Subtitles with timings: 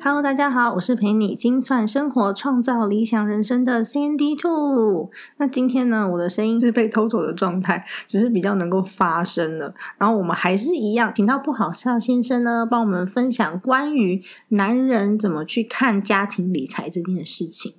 [0.00, 5.10] Hello，大家好，我是陪你精算生活、创造理想人生的 Sandy 兔。
[5.38, 9.74] 那今天呢，我的声音是被偷走的状态，只是比较能够发声了。
[9.98, 17.74] 然后我们还是一样，请到不好笑先生呢，帮我们分享关于男人怎么去看家庭理财这件事情，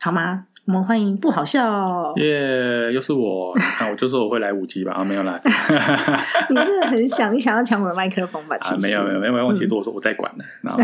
[0.00, 0.46] 好吗？
[0.66, 2.10] 我们欢迎不好笑。
[2.16, 5.38] 耶又是我， 那我就说我会来五集吧，啊，没有啦，
[6.48, 8.56] 你真的很想，你想要抢我的麦克风吧？
[8.58, 10.74] 其啊，实没有没有没有，没有，其实我说我在管的，嗯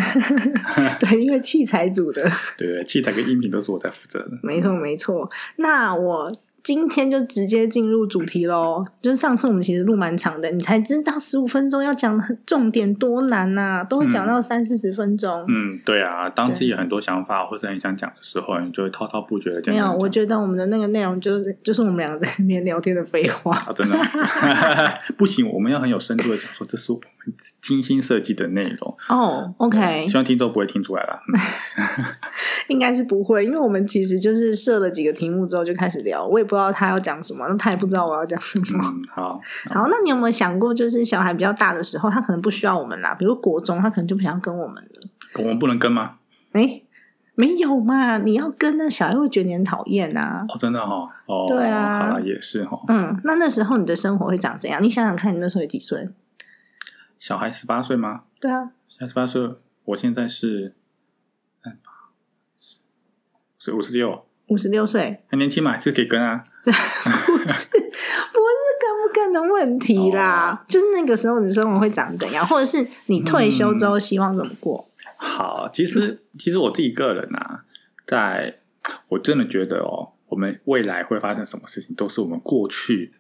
[1.01, 2.23] 对，因为器材组的。
[2.59, 4.31] 对对，器材跟音频都是我在负责的。
[4.43, 5.31] 没错，没错。
[5.57, 6.31] 那我
[6.63, 8.85] 今天就直接进入主题喽。
[9.01, 15.45] 就是上次我们其实录蛮长的，你才知道十五分钟要讲的重点多难呐、都会讲到三四十分钟。
[15.49, 19.75] 嗯，对啊，当自己有很多想法或者很想讲的时候，你就会滔滔不绝的讲。
[19.75, 23.57] 没有，我觉得我们的那个内容就是就是我们两个在那边聊天的废话。
[23.57, 23.97] 啊，真的
[25.17, 27.07] 不行，我们要很有深度的讲说，这是我们
[27.61, 28.97] 精心设计的内容。
[29.09, 31.21] 哦，OK，希望听众不会听出来啦。
[31.29, 32.05] 嗯
[32.69, 38.65] 应该是不会，因为我们其实就是设了几个题目之后就开始聊，我也不知道他要讲什么，那他也不知道我要讲什么。
[38.81, 39.41] 嗯，好，
[39.75, 45.09] 好，那你有没有想过，就是小孩比较大的时候，他可能不需要我们啦，比如国中，他可能就不想跟我们了。
[45.39, 46.19] 我们不能跟吗？
[46.53, 46.83] 哎，
[47.35, 48.19] 没有嘛？
[48.19, 50.45] 你要跟那小孩会觉得你很讨厌啊。
[50.49, 54.81] 哦，真的哈、哦，哦，对啊好了，也是哈、嗯，那那时候你的生活会长怎样？
[54.81, 56.09] 你想想看，你那时候有几岁？
[57.21, 58.23] 小孩十八岁吗？
[58.41, 59.49] 对啊，现在十八岁，
[59.85, 60.75] 我现在是，
[61.65, 61.77] 嗯，
[63.59, 66.43] 是五十六，五十六岁，很年轻嘛，还是可以跟啊。
[66.65, 74.89] 不是不是跟不跟的问题啦，就是那个时候你的生活会长怎样，或者是你退休之后希望怎么过？
[75.17, 77.65] 好，其实其实我自己个人啊，
[78.07, 78.61] 在
[79.09, 83.13] 我真的觉得哦，我们未来会发生什么事情，都是我们过去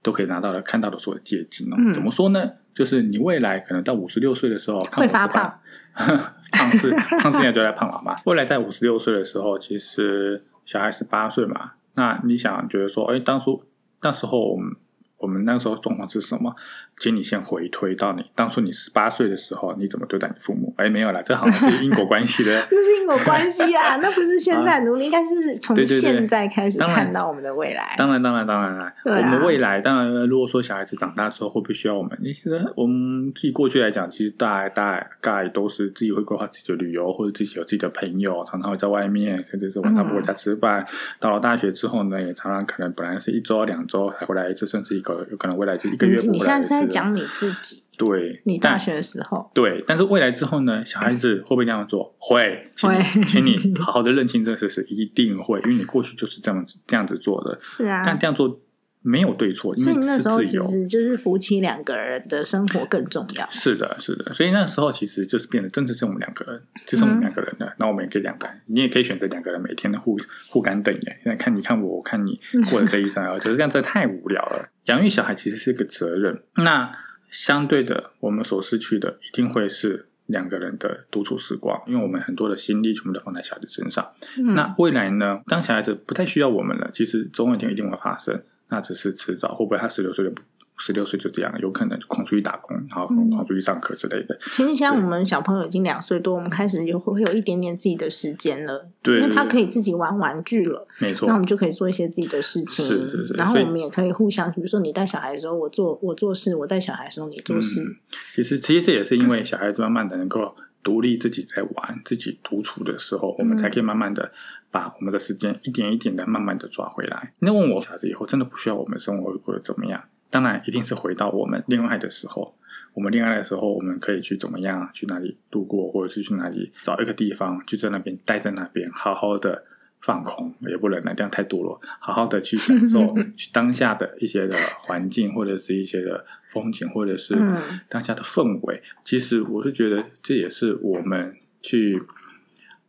[0.00, 1.76] 都可以拿到的、看到的所有的借鉴哦。
[1.76, 2.52] 嗯怎么说呢？
[2.74, 5.60] 就是你未来可能到五十六岁的时候，看会我18发胖，
[6.52, 6.90] 胖是
[7.20, 8.14] 胖是现在就在胖了嘛。
[8.26, 13.62] 未来在五十六岁的时候，其实小孩十八岁嘛，那你想觉得说，哎，当初
[14.00, 14.74] 那时候我们
[15.22, 16.54] 我们那时候状况是什么？
[16.98, 20.74] 请你先回推到你当初你十八岁的时候，你怎么对待你父母？
[20.76, 22.52] 哎，没有啦，这好像是因果关系的。
[22.70, 27.94] 那是因果关系啊， 那不是现在努力，应该是从现在开始看到我们的未来。
[27.96, 28.92] 当然，当然，当然啦。
[29.04, 32.16] 我们未来当然，如果说小孩子长大之后，会不会需要我们？
[32.22, 40.86] 其实我们自己过去来讲，其实大大概都是自己会规划自己的旅游，或者自己有自己的朋友，常常会在外面，甚至是晚上不回家吃饭。
[41.18, 46.38] 到了大学之后呢，也常常可能本来是一周、两周才回来一次，甚至一个有可能未来就一个月你。
[46.38, 52.14] 现在是在讲你自己，对，你大学的时候，对，但是未来之后呢，小孩子会不会这样做？
[52.18, 57.58] 会，请你会请你好好的认清这个事实，一定会，因为你过去就是这样子这样子做的。
[57.62, 58.60] 是啊，但这样做
[59.02, 60.60] 没有对错，因为所以那时候其。
[60.62, 63.48] 实就是夫妻两个人的生活更重要。
[63.50, 67.72] 是的，是的，所以那时候其实就是变得真的是我们两个人，就是我们两个人的。
[67.78, 70.16] 那、我们也可以两个人，你也可以选择两个人每天的互
[70.48, 72.40] 互干瞪眼，现在看你看我，我看你
[72.70, 74.70] 过的这一生， 可是这样真的太无聊了。
[74.86, 76.92] 养育小孩其实是个责任，那
[77.30, 84.12] 相对的，我们所失去的一定会是两个人的独处时光，因为我们很多的心力全部都放在小孩子身上。
[84.38, 85.40] 嗯那未来呢？
[85.46, 88.42] 当小孩子不太需要我们了，其实总有一天一定会发生，
[88.72, 89.54] 那只是迟早。
[89.54, 90.42] 会不会他十六岁就不
[90.78, 91.54] 十六岁就这样？
[91.60, 94.36] 有可能就狂出去打工，然后嗯狂出去上课之类的。
[94.52, 102.84] 其实像我们小朋友已经两岁多，我们开始有会有一点点自己的时间了，对，因为他可以，自己玩玩具了，没错那我，们就可以做一些自己的事情。
[102.84, 107.82] 是是是然后我们也可以互相，比如说你带小孩的时候，我做我做事；我带小孩的时候，你做事。
[107.82, 107.96] 嗯
[108.34, 114.32] 其实其实这也是因为小孩子慢慢的能够独立自己在玩、自己独处的时候，我们才可以慢慢的
[114.72, 117.32] 把我们的时间一点一点的慢慢的抓回来。
[117.38, 120.02] 那问我小孩子以后真的不需要我们生活会过得怎么样？
[120.30, 122.56] 当然，一定是回到我们恋爱的时候。
[122.94, 129.64] 我们恋爱的时候，我们可以去怎么样，去哪里度过，或者是去哪里找一个地方，就在那边待在那边，好好的
[130.02, 138.82] 放空，也不能那这样太多了，好好的去享受 去当下的一些的环境，或者是一些的风景，或者是嗯当下的氛围。
[139.02, 142.02] 其实我是觉得这也是我们去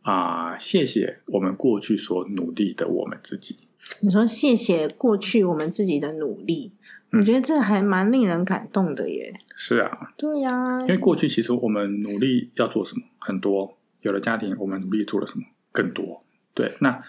[0.04, 3.58] 啊、谢谢我们过去所努力的我们自己。
[4.00, 6.72] 你说谢谢过去我们自己的努力，
[7.12, 9.32] 我觉得这还蛮令人感动的耶。
[9.56, 16.22] 是啊，对呀、因为过去其实我们努力要做什么很多，有了家庭，我们努力做了什么更多。
[16.54, 17.02] 对，那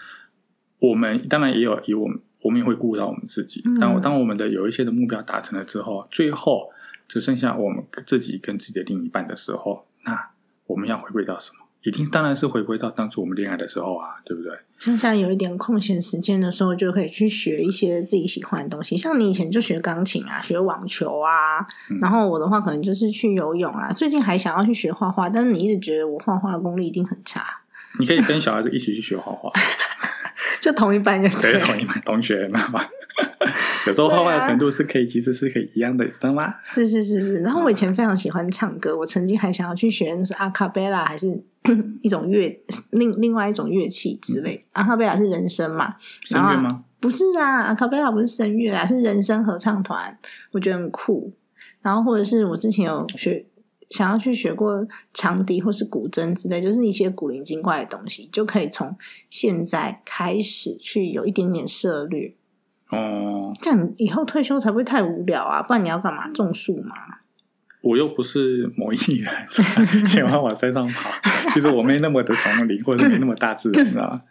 [0.78, 3.62] 我们当然也有以我们我们也会顾到我们自己。
[3.66, 6.70] 嗯当当我们的有一些的目标达成了之后，最后
[7.08, 10.30] 只剩下我们自己跟自己的另一半的时候，那
[10.66, 11.65] 我们要回归到什么？
[11.86, 14.50] 一定当然是回归到当初我们恋爱的时候啊，对不对？
[14.76, 18.96] 像现在有一点空闲时间的时候，就可以去学一些自己喜欢的东西。
[18.96, 21.60] 像你以前就学钢琴啊，学网球啊，
[21.90, 23.92] 嗯然后我的话可能就是去游泳啊。
[23.92, 27.40] 最近还想要去学画画，但是你一直觉得我画画功力一定很差，
[28.00, 29.50] 你可以跟小孩子一起去学画画，
[30.60, 32.84] 就同一班就对，了同一班同学，你知道吗？
[33.86, 36.56] 有时候画画的程度是可以，其实是可以一样的，知道吗？
[36.64, 41.42] 是是是是，然后我以前非常喜欢唱歌，我曾经还想要去学那是阿卡贝拉，还是
[42.02, 44.64] 一种乐另另外一种乐器之类。
[44.72, 45.96] 阿卡贝拉是人声嘛？
[46.24, 46.84] 声乐吗？
[47.00, 50.18] 不是啊，阿卡贝拉不是声乐啊，是人声合唱团，
[50.52, 51.32] 我觉得很酷。
[51.82, 53.44] 然后或者是我之前有学
[53.90, 54.84] 想要去学过
[55.14, 58.96] 长笛或是古筝之类，就是一些古灵精怪的东西，就可以从
[59.30, 62.34] 现在开始去有一点点涉略。
[62.90, 66.28] 哦，这样以后退休才不会太无聊啊，不然你要干嘛？
[66.30, 66.94] 种树吗？
[67.86, 71.10] 我又不是某一人，喜欢往山上跑。
[71.54, 74.22] 其实我没那么的丛林，或者没那么大自然，你知道吗？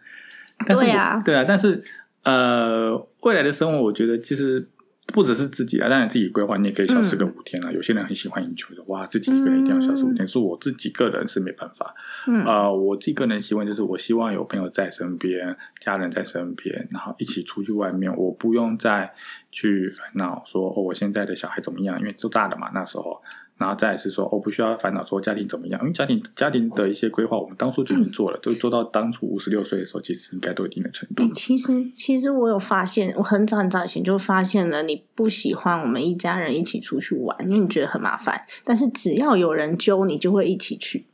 [0.66, 1.82] 但是我对啊对啊，但是
[2.22, 4.68] 呃，未来的生活，我觉得其实
[5.06, 7.72] 不只是自己啊，当然自己规划，你也可以消失个五天啊。
[7.72, 11.94] 有些人很喜欢饮酒的，哇，自己一个人一定要消失五天，是我自己个人是没办法。
[12.26, 19.12] 嗯呃，我自己个人习惯就是，我希望有朋友在身边，家人在身边，然后一起出去外面，我不用再
[19.50, 23.22] 去烦恼说哦，我现在的小孩怎么样，因为都大了嘛，那时候。
[23.58, 31.30] 然后再来是说，我、不需要烦恼说家庭怎么样，因为家庭家庭的一些规划，我们当初就已经做了，就做到当初五十六岁的时候，其实应该都有一定的程度哎、。
[31.34, 38.40] 其实其实我有发现，我很早很早以前就发现了，你不喜欢我们一家人一起出去玩，因为你觉得很麻烦。
[38.62, 41.06] 但是只要有人揪，你就会一起去，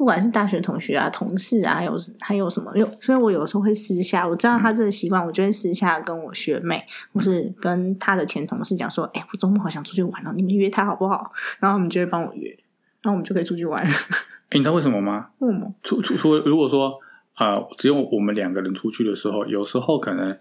[0.00, 6.82] 不管是大学同学啊、同事啊，还有还有什么，有所以我有时候会私下，我知道他这个习惯，我就会私下跟我学妹
[7.12, 11.30] 或是跟他的前同事讲说，哎、我周末好想出去玩哦，你们约他好不好？
[11.58, 12.48] 然后他们就会帮我约，
[13.02, 13.78] 然后我们就可以出去玩。
[14.48, 15.28] 哎，你知道为什么吗？
[15.40, 15.70] 为什么？
[15.82, 16.98] 出出出，如果说
[17.36, 20.34] 呃，只有我们两个人出去的时候，有时候可能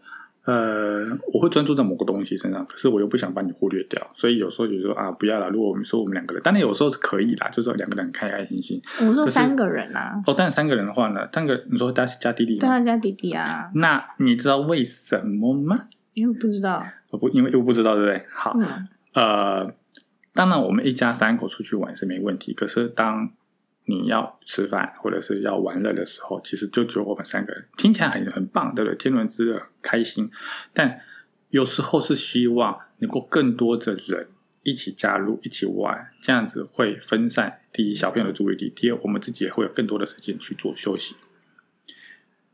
[0.49, 5.47] 呃，我会专注在某个东西身上，可是我又不想把你忽略掉，所以有时候就说啊，不要了。
[5.49, 8.81] 如果我们说我们两个人，当然有时候是可以啦，就是说两个人很开开心心。
[9.01, 12.59] 我说三个人啊，哦，但三个人的话呢，三个你说加加弟弟吗？
[12.61, 15.87] 对啊，加弟弟啊，那你知道为什么吗？
[16.15, 18.25] 因为不知道，我不，因为又不知道，对不对？
[18.31, 18.87] 好，嗯。
[19.13, 19.71] 呃，
[20.33, 23.29] 当然我们一家三口出去玩是没问题，可是当
[23.89, 28.95] 你要吃饭或者是要玩乐的时候，其实就只有我们三个人，听起来很很棒，对不对？
[28.95, 30.29] 天伦之乐，开心。
[30.71, 31.01] 但
[31.49, 34.29] 有时候是希望能够更多的人
[34.61, 41.15] 一起加入，一起玩，这样子会分散第一小朋友的注意力，第二我们自己也会有更多的时间去做休息。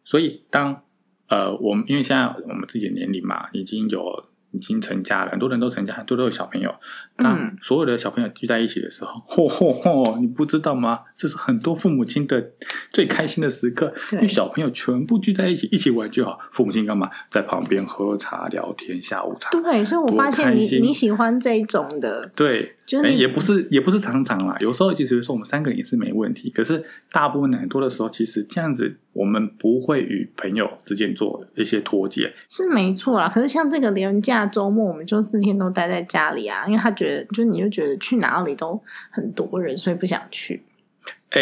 [0.04, 0.84] 所以当
[1.28, 6.74] 呃，我们因为现在我们自己的年龄嘛，已经有已经成家了，很多人都成家，很多都有小朋友。
[7.18, 10.20] 当嗯所有的小朋友聚在一起的时候，嚯嚯嚯！
[10.20, 11.02] 你不知道吗？
[11.16, 12.52] 这是很多父母亲的
[12.92, 16.40] 最开心的时刻，因为小朋友全部聚在一起，一起玩就好。
[16.52, 17.10] 父母亲干嘛？
[17.30, 19.50] 在旁边喝茶聊天，下午茶。
[19.52, 33.28] 对，所以我发现你你喜欢这一种的，对，就是你哎也不是也不是常常啦，有时候其实说我们三个人也是没问题，可是大部分很多的时候，其实这样子我们不会与朋友之间做一些脱节，是没错啦。
[33.28, 40.62] 可是像这个连假周末，我们就四天都待在家里啊，因为他觉得，就你就觉得去哪里都很多人，所以不想去。
[41.32, 41.42] 哎，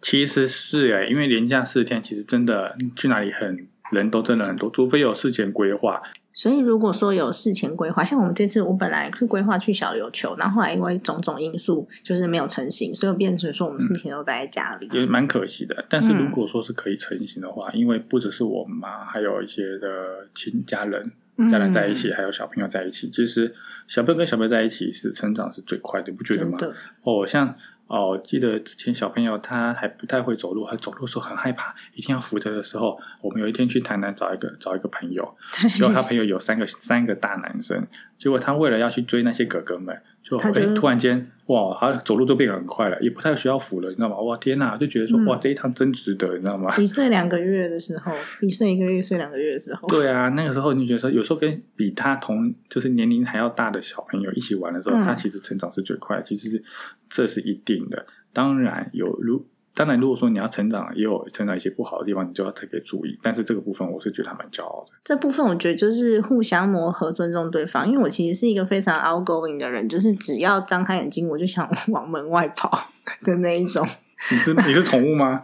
[0.00, 6.00] 其实是哎，因为连假四天，其实真的去哪里很人都真的很多，除非有事前规划。
[6.38, 14.88] 所以如果说有事前规划，像我们这次，我本来是规划去小琉球，然后后来因为种种因素就是没有成型，所以变成说我们四天都待在家里。
[14.92, 15.84] 也蛮可惜的。
[15.88, 23.10] 但是嗯如果说是可以成型的话，因为不只是我们嘛，还有一些的亲家人、嗯家人在一起，还有小朋友在一起。
[23.10, 23.52] 其实
[23.88, 26.56] 小朋友跟小朋友在一起是成长是最快的，你不觉得吗？
[27.02, 27.52] 哦，像
[27.88, 35.36] 哦，我记得之前小朋友他还不太会走路，他走路的时候很害怕，一定要扶着的时候，我们有一天去台南找一个找一个朋友，
[35.74, 37.86] 结果他朋友有三个三个大男生，
[38.18, 44.16] 结果他为了要去追那些哥哥们，就哎、他就突然间哇，他走路就变得很快了，也不太需要扶了，你知道吗？
[44.20, 46.74] 哇天哪，就觉得说、嗯哇这一趟真值得，你知道吗？
[46.78, 56.62] 一岁两个月的时候，一岁一个月，一岁两个月的时候，对啊，那个时候你觉得说，有时候跟比他同就是年龄还要大的小朋友一起玩的时候，嗯他其实成长是最快，其实是
[57.08, 58.06] 这是一定的。
[58.32, 59.46] 当然有如
[59.78, 63.16] 当然，如果说你要成长，也有成长一些不好的地方，你就要特别注意。
[63.22, 64.90] 但是这个部分，我是觉得还蛮骄傲的。
[65.04, 67.88] 这部分我觉得就是互相磨合、尊重对方。
[67.88, 72.88] 因为我其实是一个非常 outgoing 的人，就是只要张开眼睛，我就想往门外跑
[73.22, 73.86] 的那一种。
[74.30, 75.40] 你是你是宠物吗？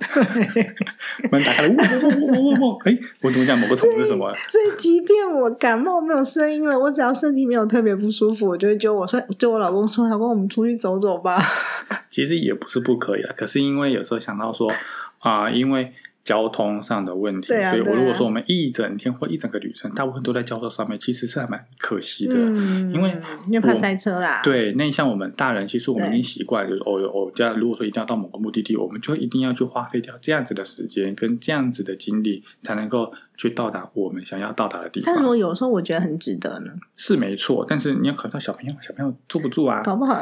[1.31, 2.78] 门打开了，呜呜呜呜呜！
[2.85, 4.35] 哎，我怎么讲某个宠物是什么？
[4.49, 11.40] 所以，即便我感冒没有声音了，我只要身体没有特别不舒服，我就会揪我说，就我老公说，老公，我们出去走走吧。
[12.11, 14.73] 其实也不是不可以啊，可是因为有时候想到说
[15.21, 15.93] 啊，因为。
[16.25, 22.35] 交通上的问题，啊所以我如果说我们一整天或一整个旅程，大部分都在交通上面，其实是还蛮可惜的。
[22.37, 23.14] 嗯，因为
[23.47, 35.14] 因为怕塞车啦。，对，那像我们大人，其实我们已经习惯，就是哦哦，这样如果说一定要到某个目的地，我们就一定要去花费掉这样子的时间跟这样子的精力，才能够去到达我们想要到达的地方。
[35.14, 35.35] 但是我。
[35.35, 40.14] 有时候我觉得很值得呢，是没错，但是你要考虑到小朋友，小朋友坐不住啊，搞不好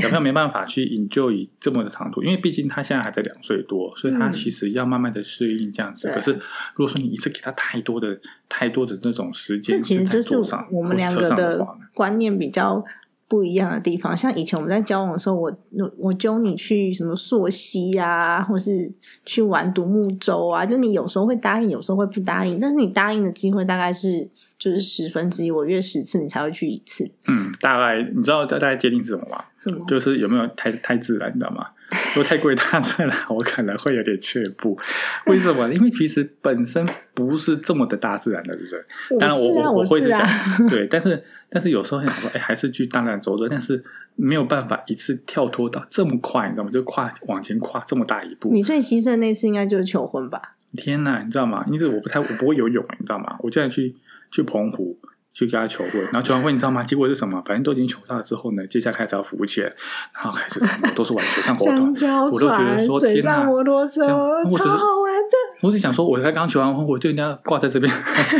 [0.00, 4.32] 小朋友没办法去 enjoy 这么的长度，因为毕竟他现在还在两岁多，所以他嗯。
[4.32, 6.06] 其实要慢慢的适应这样子。
[6.06, 6.14] 对。
[6.14, 8.16] 可是如果说你一次给他太多的、
[8.48, 10.36] 太多的那种时间，这其实就是
[10.70, 12.84] 我们两个的观念比较
[13.28, 14.16] 不一样的地方。
[14.16, 15.52] 像以前我们在交往的时候，我
[15.98, 18.90] 我揪你去什么溯溪啊，或是
[19.24, 29.44] 去玩独木舟啊，就你有时候会答应，有时候会不答应，但是你答应的机会大概是就是十分之一，我约十次你才会去一次，嗯，大概你知道大概界定是什么吗？
[29.60, 29.84] 什么？
[29.86, 31.66] 就是有没有太太自然，你知道吗？
[32.14, 34.78] 如果太过于大自然，我可能会有点却步。
[35.26, 35.68] 为什么？
[35.72, 39.18] 因为其实本身不是这么的大自然的，对不对？
[39.18, 43.82] 当然我，我啊，我会是啊，想， 对，但是但是有时候想说，哎，还是去大自然走走，但是
[44.16, 46.70] 没有办法一次跳脱到这么快，你知道吗？
[46.72, 48.50] 就跨往前跨这么大一步。
[48.52, 50.40] 你最牺牲的那次应该就是求婚吧？
[50.76, 51.64] 天呐，你知道吗？
[51.70, 53.36] 因为我不太我不会游泳，你知道吗？
[53.40, 53.94] 我竟然去
[54.30, 54.98] 去澎湖
[55.38, 56.82] 去跟他求婚，然后求完婚，你知道吗？
[56.82, 57.40] 结果是什么？
[57.46, 59.64] 反正都已经求到了之后呢，接下来开始要浮潜，
[60.12, 61.94] 然后开始什么都是玩水上活动
[62.32, 65.36] 我都觉得、说天哪上摩托车，我只是超好玩的。
[65.60, 67.92] 我只想说，我才刚求完婚，我就一定要挂在这边。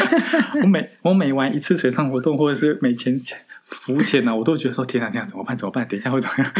[0.62, 3.38] 我每我每玩一次水上活动，或者是每潜潜
[3.68, 5.56] 浮浅呢、我都觉得说天哪，天哪，怎么办？
[5.56, 5.86] 怎么办？
[5.86, 6.52] 等一下会怎么样？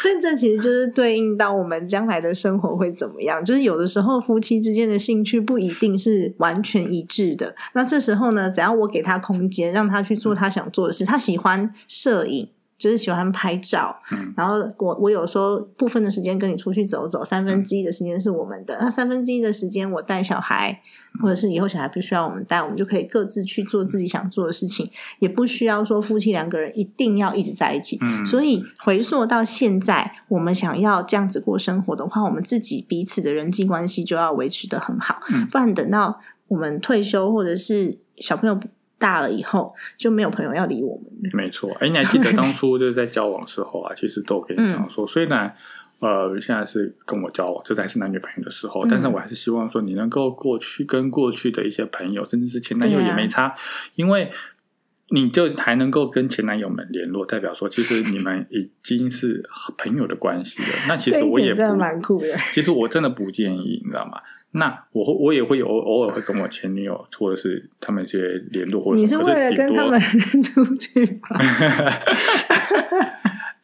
[0.00, 3.44] 所 以这其实就是对应到我们将来的生活会怎么样。
[3.44, 7.54] 就是有的时候夫妻之间的兴趣不一定是完全一致的。
[7.72, 12.48] 那这时候呢，只要我给他空间，让他去做他想做的事，他喜欢摄影。
[12.84, 14.34] 就是喜欢拍照，嗯。
[14.36, 20.78] 然后我我有时候部分的时间跟你出去走走，三分之一的时间是我们的，那三分之一的时间我带小孩，
[21.22, 27.96] 或者是以后小孩不需要我们带，我们就可以各自去做自己想做的事情，也不需要说夫妻两个人一定要一直在一起。
[28.02, 35.46] 嗯，所以回溯到现在，我们想要这样子过生活的话，我们自己彼此的人际关系就要维持的很好，嗯。
[35.46, 38.60] 不然等到我们退休或者是小朋友
[39.04, 41.30] 大了以后，就没有朋友要理我们了。
[41.34, 41.70] 没错。
[41.78, 45.06] 哎，你还记得 当初就是在交往的时候啊，其实都可以这嗯样说。
[45.06, 45.54] 虽然
[45.98, 53.54] 呃现在是跟我交往，就还是男女朋友的时候，嗯但是我还是希望说你能够过去跟过去的一些朋友，甚至是前男友也没差，
[53.96, 54.30] 因为。
[55.10, 59.46] 你就还能够跟前男友们联络，代表说其实你们已经是
[59.76, 60.68] 朋友的关系了。
[60.88, 62.34] 那其实我也不真的蛮酷的。
[62.54, 64.18] 其实我真的不建议，你知道吗？
[64.56, 68.18] 那我会我也会有偶偶尔会跟我前女友或者是他们一些
[68.52, 70.00] 联络，或者你是为了跟他们
[70.42, 71.38] 出去吗？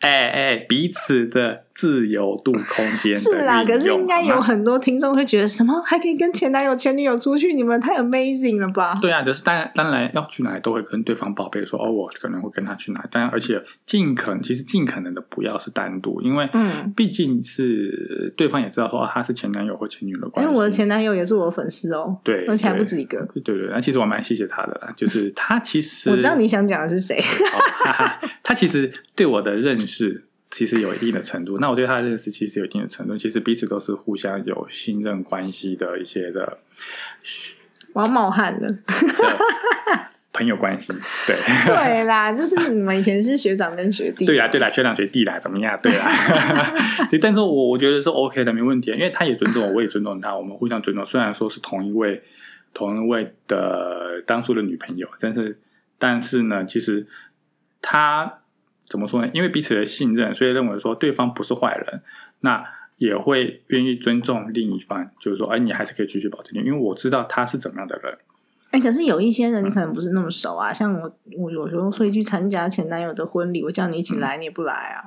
[0.00, 7.54] 哎哎，彼此的自由度空间是啦，可是应该有很多听众会觉得，什么还可以跟前男友、前女友出去？
[7.54, 8.98] 你们太 amazing 了吧？
[9.00, 23.18] 对啊，就是当然当然要去哪里都会跟对方报备说哦，我可能会跟他去哪里，当然而且尽可能其实尽可能的不要是单独，因为嗯毕竟是对方也知道说、哦、他是前男友或前女友的关系，因为我的前男友也是我的粉丝哦，对而且还不止一个。
[23.32, 36.58] 对对对，那其实我蛮谢谢他的啦，就是他其实 我知道你想讲的是谁，哦哈哈，他其实对我的认识其实有一定的程度，那我对他的认识其实有一定的程度，其实彼此都是互相有信任关系的一些的
[37.92, 38.68] 我要冒汗了。
[40.32, 40.92] 朋友关系，
[41.26, 41.36] 对。
[41.66, 44.24] 对啦，就是你们以前是学长跟学弟。
[44.24, 45.78] 对啦，对啦，学长学弟啦，怎么样？
[45.82, 46.06] 对啦，
[47.10, 51.04] 对但是我我觉得是 OK 的，没问题，因为他也尊重我，我也尊重他，我们互相尊重。
[51.04, 52.22] 虽然说是同一位
[52.72, 55.58] 同一位的当初的女朋友，但是
[55.98, 57.06] 但是呢，其实
[57.82, 58.39] 他
[58.90, 59.30] 怎么说呢？
[59.32, 62.02] 因为彼此的信任，所以认为说对方不是坏人，
[62.40, 62.62] 那
[62.98, 68.18] 也会愿意尊重另一方，就是说，哎，你还是可以继续保持你，因为我知道他是怎么样的人。
[68.72, 75.02] 哎、可是有一些人你可能不是那么熟啊，像我，我有时候会去参加前男友的婚礼，我叫你一起来，你也不来啊。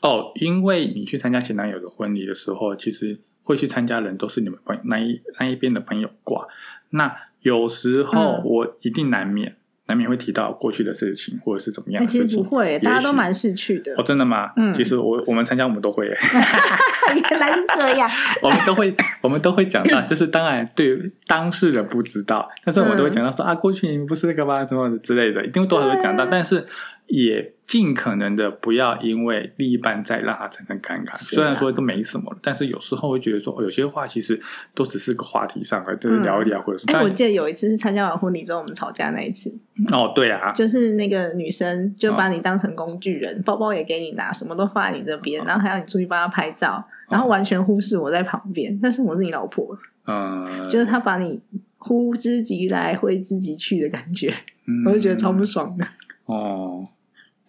[0.00, 6.46] 哦，因为你去参加前男友的婚礼的时候，其实会去参加人都是你们朋友那一那一边的朋友挂。
[6.90, 9.56] 那有时候嗯我一定难免，
[9.88, 12.38] 难免会提到过去的事情，或者是怎么样哎，其的事情。
[12.38, 14.02] 实不会，大家都蛮识趣的哦，。
[14.02, 14.50] 真的吗？
[14.56, 16.06] 嗯其实我我们参加我们都会，
[17.30, 18.08] 原来是这样，
[18.42, 24.64] 我们都会我们都会讲到，就是当然对当事人不知道，但是我们都会讲到说、啊，过去你们不是那个吗？
[24.64, 26.64] 什么之类的，一定会多少会讲到，对但是
[27.08, 31.10] 也尽可能的不要因为另一半在让他产生尴尬。
[31.10, 31.16] 啊。
[31.16, 34.40] 虽然说都没什么，但是有时候会觉得说，哦有些话其实
[34.74, 39.52] 都只是个话题上而已，就是聊一聊，或者是哎，但我记得有一次是参加完婚礼之后我们吵架那一次，
[39.90, 51.40] 哦，对啊，就是那个女生就把你当成工具人，包包也给你拿，什么都放在你这边，然后还要你出去帮她拍照，然后完全忽视我在旁边，但是我是你老婆，嗯，就是她把你
[51.76, 54.32] 呼之即来挥之即去的感觉，
[54.66, 54.84] 嗯。
[54.86, 55.86] 我就觉得超不爽的。
[56.26, 56.86] 哦，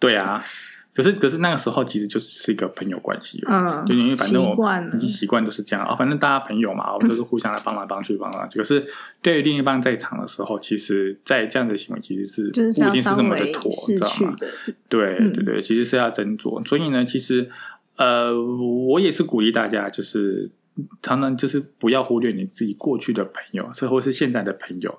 [0.00, 0.42] 对啊，
[0.92, 4.56] 可是可是那个时候其实就是是一个朋友关系嗯就因为反正我
[4.94, 8.58] 已经习惯都是这样啊，反正大家朋友嘛， 我们都是互相来帮来帮去帮来帮去。
[8.58, 8.84] 可是
[9.22, 14.34] 对于另一半在场的时候，其实，在这样的行为其实是不一定是那么的妥，逝知道吗？
[14.88, 16.66] 对嗯对对，其实是要斟酌。
[16.66, 17.48] 所以呢，其实
[17.96, 20.50] 呃，我也是鼓励大家，就是
[21.02, 24.98] 常常就是不要忽略你自己过去的朋友，甚或是现在的朋友。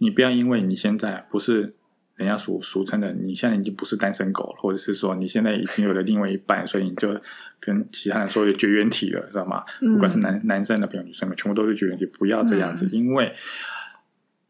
[0.00, 1.74] 你不要因为你现在不是
[2.18, 7.18] 人家俗俗称的，你现在已经不是单身狗了，或者是说你现在已经有了另外一半，所以你就
[7.58, 9.64] 跟其他人说有绝缘体了，知道吗？
[9.80, 13.32] 嗯不管是男男生的朋友、女生的，全部都是绝缘体，不要这样子，嗯因为。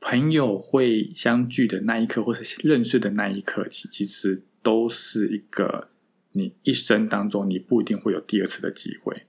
[0.01, 5.89] 朋友会相聚的那一刻，或是认识的那一刻，其其实都是一个
[6.33, 9.25] 你一生当中你不一定会有第二次的机会。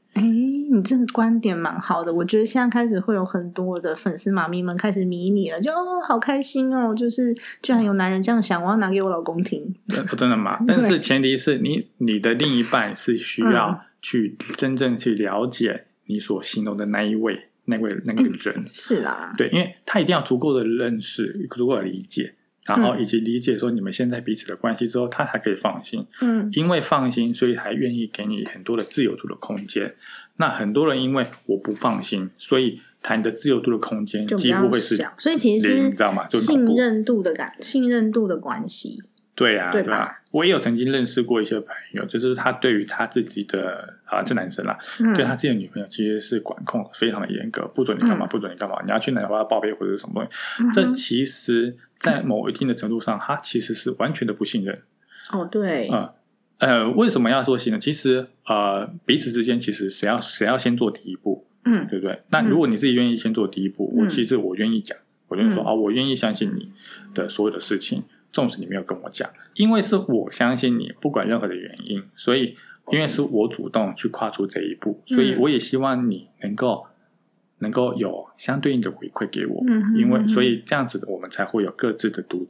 [0.79, 9.75] 哎，你这个观点蛮好的，我觉得现在开始会有很多的粉丝妈咪们开始迷你了，就哦好开心哦，就是居然有男人这样想，我要拿给我老公听。
[9.89, 10.57] 真真的吗？
[10.65, 22.33] 但是前提是你你的另一半是需嗯要去真正去了解你所形容的那一位那位那个人，是啦，对，因为他一定要足够的认识，足够的理解，
[22.65, 26.05] 然后以及理解说你们现在彼此的关系之后，他才可以放心。
[26.21, 29.93] 嗯因为放心，所以才愿意给你很多的自由度的空间。
[30.39, 36.25] 那很多人因为我不放心，所以谈的自由度的空间几乎会是小，所以其实零，你知道吗？
[36.29, 36.39] 就。
[36.39, 39.03] 信任度的感，信任度的关系。
[39.35, 40.15] 对啊，对吧啊。
[40.31, 50.63] 我也有曾经认识过一些朋友，就是他对于他自己的啊，是男生啦，嗯对他自己的女朋友其实是管控非常的严格，不准你干嘛，嗯不准你干嘛，你要去哪的话要报备或者是什么东西。
[50.63, 54.81] 嗯这其实，在某一定的程度上，他其实是完全的不信任。
[55.31, 56.09] 哦，对，嗯，
[56.59, 57.79] 呃，为什么要说行呢？
[57.79, 61.87] 其实呃，彼此之间其实谁要谁要先做第一步，嗯。
[61.87, 62.21] 对不对？
[62.29, 64.03] 那如果你自己愿意先做第一步，嗯。
[64.03, 64.97] 我其实我愿意讲，
[65.29, 65.65] 我愿意说嗯。
[65.65, 66.71] 啊、我愿意相信你
[67.13, 72.55] 的所有的事情，纵使你没有跟我讲，因为是我相信你，不管任何的原因，所以
[72.91, 75.37] 因为是我主动去跨出这一步，所以嗯。
[75.39, 76.85] 我也希望你能够
[77.59, 82.45] 能够有相对应的回馈给我，嗯哼因为所以这样子我们才会有各自的独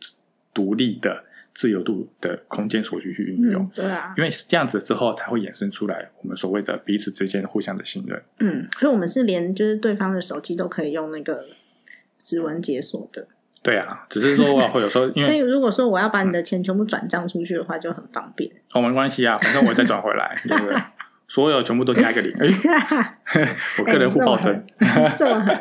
[0.54, 3.64] 独立的自由度的空间所需去运用。
[3.64, 8.22] 嗯，对啊，因为这样子之后，才会衍生出来我们所谓的彼此之间互相的信任。
[8.40, 11.46] 嗯，所以我们是连就是对方的手机都可以用那个
[12.18, 13.28] 指纹解锁的。
[13.62, 18.50] 对啊，只是说我会有时候，因 所以如果说我要把你的钱全部转账出去的话，就很方便。
[18.74, 20.76] 哦，没关系啊，反正我再转回来， 对不对？
[21.30, 24.52] 所有全部都加一个零，哎， 我个人互暴增。
[24.80, 25.56] 哎这么狠，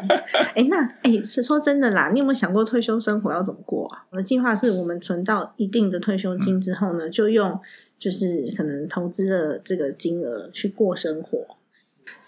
[0.54, 4.02] 哎，那哎，是说真的啦，你有没有想过退休生活要怎么过啊？
[4.10, 7.60] 我的计划是我们存到一定的退休金之后呢，就用
[7.98, 11.57] 就是可能投资的这个金额去过生活。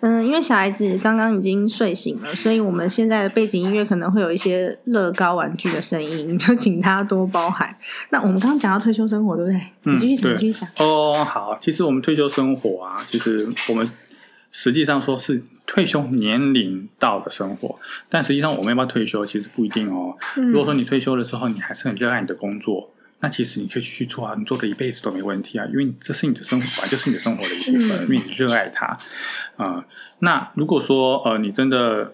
[0.01, 7.77] 嗯，因为小孩子刚刚已经睡醒了，所以我们现在的背景音乐可能会有一些乐高玩具的声音，就请他多包涵。
[8.09, 9.61] 那我们刚刚讲到退休生活，对不对？
[9.83, 10.69] 你继续讲，对继续讲。
[10.79, 13.91] 哦，好，其实我们退休生活啊，其实我们
[14.51, 20.17] 实际上说是退休年龄到的生活，但实际上我们要不要退休，其实不一定哦。
[20.37, 28.87] 嗯如果说你退休了之后，你还是很热爱你的工作，那其实你可以继续做啊，你做了一辈子都没问题啊，因为这是你的生活，就是你的生活的一部分，嗯因为你热爱它。
[29.57, 29.85] 啊、
[30.21, 32.13] 那如果说呃，你真的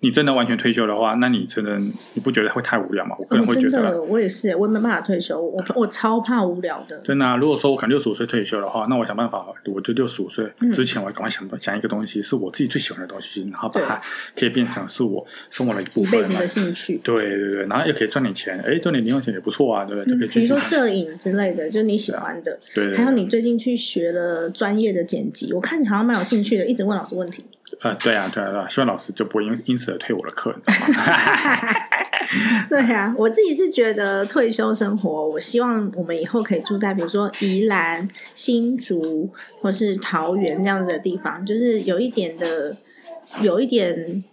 [0.00, 3.16] 你真的完全退休的话，那你真的你不觉得会太无聊吗？
[3.18, 4.00] 我个人会觉得。
[4.02, 6.98] 我也是，我也没办法退休，我我超怕无聊的。
[6.98, 7.36] 真的啊！
[7.36, 14.00] 如果说我可能六十五岁退休的话，那我想办法，我就六十五岁嗯之前，我赶快想想一个东西，是我自己最喜欢的东西，然后把它
[14.38, 16.46] 可以变成是我生活的一部分嘛一辈子的。
[16.48, 20.12] 兴趣，对对对，然后又可以赚点钱，哎，赚点零用钱也不错啊，对不对？
[20.12, 22.58] 就可以嗯比如说摄影之类的，就是你喜欢的。
[22.74, 27.42] 对对，还有你最近去学了专业的剪辑，我看你好像蛮有兴趣的，一直问老师问题。
[27.80, 31.04] 呃，对啊，对啊，对啊，希望老师就不会因因此而退我的课，你知道吗？
[32.68, 42.76] 对啊，我自己是觉得退休生活，我希望我们以后可以住在比如说宜兰、新竹或是桃园这样子的地方，就是有一点的，
[43.42, 44.24] 有一点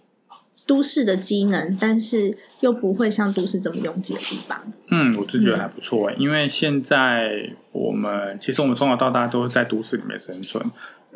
[0.66, 4.60] 都市的机能，但是又不会像都市这么拥挤的地方。
[4.90, 10.64] 嗯，我是觉得还不错、因为现在我们其实我们从小到大都是在都市里面生存，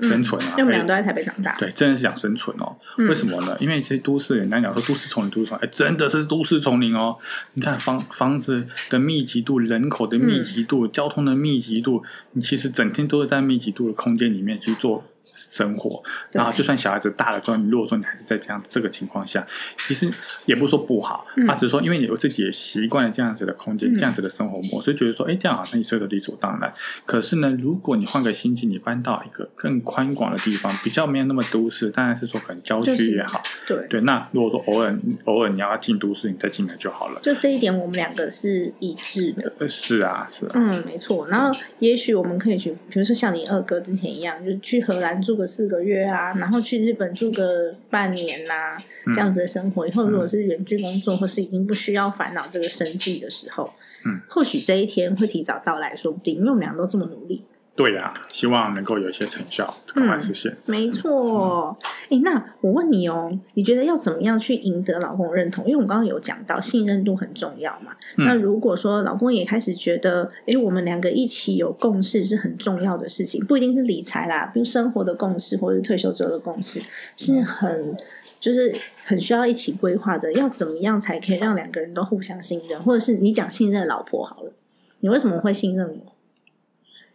[0.02, 1.56] 生存啊，因为我们俩哎都在台北长大。
[1.58, 2.76] 对，真的是想生存哦。
[2.96, 3.56] 嗯为什么呢？
[3.60, 7.16] 因为其实都市人家讲说都市丛林，都市丛林，哎，真的是都市丛林哦。
[7.54, 15.04] 你看房房子的密集度、人口的密集度、交通的密集度，你其实整天都是在密集度的空间里面去做
[15.38, 16.02] 生活。
[16.32, 19.46] 然后，就算小孩子大了之后，你如果说你还是在这样这个情况下，
[19.76, 20.10] 其实
[20.46, 26.72] 也不是说不好，嗯啊，只是说因为你有自己也习惯了这样子的空间、嗯这样子的生活模式，觉得说，哎，这样好像也是个理所当然。
[27.06, 34.00] 可是呢，如果你换个心境，你搬到一个更宽广的地方，比较没有那么都市，当然是说可能郊区也好，对，对。
[34.02, 37.20] 那如果说偶尔偶尔你要进都市，你再进来就好了。
[37.22, 39.52] 就这一点，我们两个是一致的。
[39.58, 41.26] 呃，是啊，是啊，嗯，没错。
[41.28, 49.86] 然后也许我们可以去，比如说像你二哥之前一样，就是去荷兰住个四个月啊，然后去日本住个半年呐、嗯这样子的生活。
[49.86, 53.70] 以后如果是远距工作，或是已经不需要烦恼这个生计的时候，
[54.06, 57.44] 嗯，或许这一天会提早到来，说不定，因为我们俩都这么努力。
[57.78, 60.52] 对啊，希望能够有一些成效，赶快实现。
[60.66, 61.78] 没错，
[62.10, 65.64] 哎、那我问你哦，你觉得要怎么样去赢得老公的认同？
[65.64, 67.92] 因为我们刚刚有讲到信任度很重要嘛。
[68.16, 76.82] 嗯那如果说老公也开始觉得，哎，我们两个一起有共识是很重要的事情，不一定是理财啦，比如生活的共识或者是退休之后的共识，
[77.16, 77.96] 是很
[78.40, 80.32] 就是很需要一起规划的。
[80.32, 82.82] 要怎么样才可以让两个人都互相信任？
[82.82, 84.52] 或者是你讲信任老婆好了，
[84.98, 86.12] 你为什么会信任我？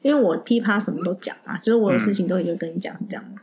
[0.03, 3.41] 因为我噼啪什么都讲啊，就是我有事情都会就跟你讲，这样吗？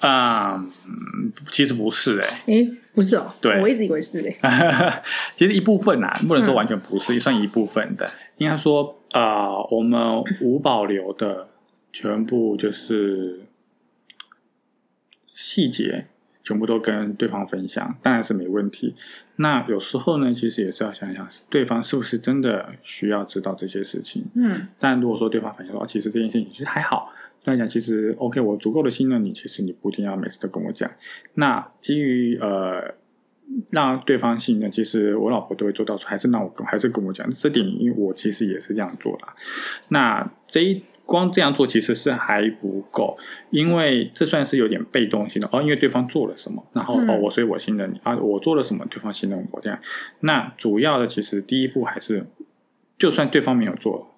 [0.00, 5.02] 啊、嗯其实不是哎、哎、不是哦，对我一直以为是哎、
[5.34, 8.10] 其实一部分啊，不能说嗯完全不是，也算一部分的。
[8.36, 11.48] 应该说，啊，我们无保留的
[11.92, 13.46] 全部就是
[15.32, 16.06] 细节，
[16.44, 18.94] 全部都跟对方分享，当然是没问题。
[19.36, 24.24] 那有时候呢，其实也是要想想，对方是不是真的需要知道这些事情。
[24.34, 27.10] 嗯但如果说对方反映说，哦，其实这件事情其实还好，
[27.44, 30.90] 来讲，其实 OK，我足够的信任你，其实你不一定要每次都跟我讲。
[31.34, 32.94] 那基于呃
[33.70, 39.34] 让对方信任，其实我老婆都会做到说，还是让我跟还是跟我讲这点，因为我其实也是这样做啦。
[39.88, 43.16] 那这一光这样做其实是还不够，
[43.50, 49.78] 因为这算是有点被动性的哦，因为对方做了什么，然后、嗯哦我所以我信任你啊，我做了什么，对方信任我这样。
[50.20, 52.26] 那主要的其实第一步还是，
[52.96, 54.14] 就算对方没有做，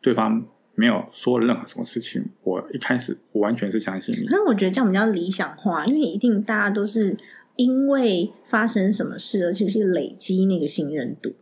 [0.00, 4.36] 对方没有说任何什么事情，我一开始我完全是相信你可。
[4.36, 7.16] 是我觉得这样比较理想化，因为一定大家都是
[7.56, 11.34] 因为发生什么事而且是累积那个信任度。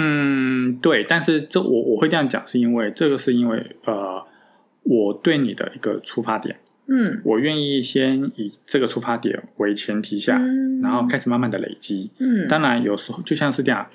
[0.00, 4.24] 嗯，对，但是这我我会这样讲，是因为这个是因为呃，
[4.84, 12.12] 我对你的一个出发点，嗯我愿意先以这个出发点为前提下，嗯然后开始慢慢的累积。
[12.18, 13.88] 嗯，当然，有时候就像是这样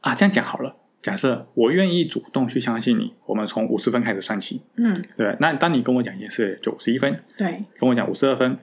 [0.00, 0.74] 啊，这样讲好了。
[1.00, 5.36] 假设我愿意主动去相信你，我们从五十分开始算起，嗯对。
[5.38, 8.58] 那当你跟我讲一件事九十一分，对，跟我讲五十二分，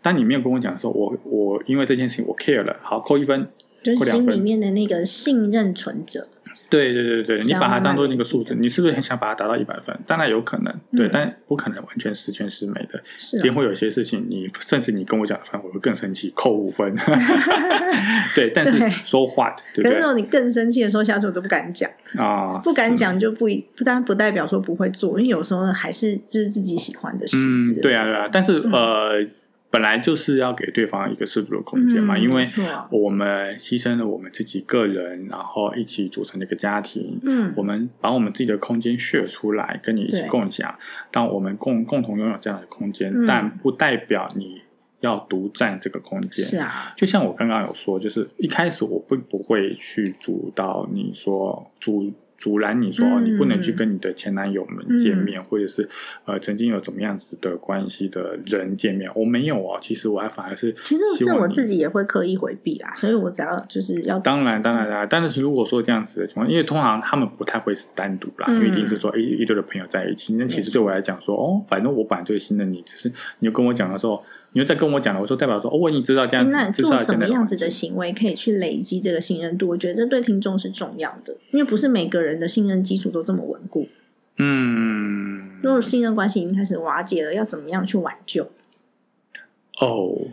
[0.00, 3.48] 当你没有跟我讲的时候，我我因为这件事情我 care 了，好扣一分。
[3.82, 6.28] 就是心里面的那个信任存折。
[6.68, 9.92] 对对对对，你把它当做那个数字，你是不是很想把它达到一百分？
[10.06, 13.02] 当然有可能，对，嗯但不可能完全十全十美的。
[13.36, 16.94] 一定会有些事情，你甚至你跟我讲分，我会更生气，扣五分。
[18.36, 20.04] 对，但是对 so what，对对可是如？
[20.04, 29.26] 果你更生气的时候，下次我都不敢讲，啊，不敢是讲就不一，不但不代表说不会做，因为有时候还是这是自己喜欢的事嗯之类，的对啊，对啊，但是、嗯呃，
[29.70, 32.46] 本来就是要给对方一个适度的空间嘛，嗯因为
[32.90, 37.52] 我们牺牲了我们自己个人，然后一起组成了一个家庭，嗯。
[37.56, 40.74] 我们把我们自己的空间 share 出来，跟你一起共享，
[41.12, 44.60] 当我们共共同拥有这样的空间，嗯但不代表你
[45.00, 46.44] 要独占这个空间。
[46.44, 55.86] 是啊，就像我刚刚有说，就是一开始我并不会去主导你说阻阻拦你说、嗯哦你不能去跟你的前男友们见面，或者是
[56.24, 59.78] 呃曾经有怎么样子的关系的人见面，我没有哦。
[59.78, 70.34] 其实我还反而是其实是我自己也会刻意回避啦，所以我只要就是要当然，当然，当然，但是如果说这样子的情况，因为通常他们不太会是单独啦，嗯因为一定是说一一堆的朋友在一起。
[70.34, 79.68] 那其实对我来讲说，哦，反正我本来就信任你，只是你就跟我讲的时候，你又在跟我讲了，我说代表说，哦，我已经知道这样子那，做什么样子的行为可以去累积这个信任度？
[79.68, 83.88] 我觉得这对听众是重要的，因为不是每个人的信任基础都这么稳固。
[84.38, 88.50] 嗯，如果信任关系已经开始瓦解了，要怎么样去挽救？
[89.80, 90.28] 哦，